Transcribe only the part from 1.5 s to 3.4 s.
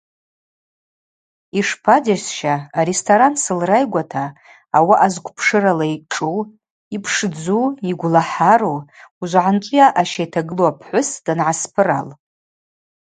Йшпаджьасща аресторан